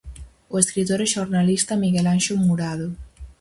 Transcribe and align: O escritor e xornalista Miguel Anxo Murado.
O 0.53 0.55
escritor 0.63 0.99
e 1.05 1.11
xornalista 1.15 1.79
Miguel 1.83 2.07
Anxo 2.15 2.33
Murado. 2.45 2.87